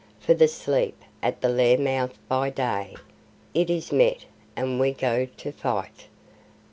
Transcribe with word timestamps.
For 0.19 0.33
the 0.33 0.47
sleep 0.47 0.99
at 1.21 1.41
the 1.41 1.47
lair 1.47 1.77
mouth 1.77 2.17
by 2.27 2.49
day, 2.49 2.95
It 3.53 3.69
is 3.69 3.91
met, 3.91 4.25
and 4.55 4.79
we 4.79 4.93
go 4.93 5.27
to 5.27 5.51
the 5.51 5.51
fight. 5.55 6.07